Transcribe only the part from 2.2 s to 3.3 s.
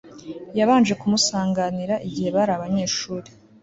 bari abanyeshuri